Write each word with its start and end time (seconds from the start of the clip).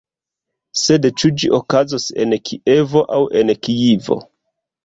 Sed 0.83 1.05
ĉu 1.23 1.31
ĝi 1.43 1.51
okazos 1.59 2.07
en 2.25 2.35
Kievo 2.51 3.07
aŭ 3.19 3.23
en 3.43 3.55
Kijivo? 3.67 4.19